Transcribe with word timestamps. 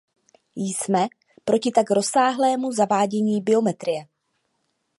Jsme 0.55 1.07
proti 1.45 1.71
tak 1.71 1.91
rozsáhlému 1.91 2.71
zavádění 2.71 3.41
biometrie. 3.41 4.07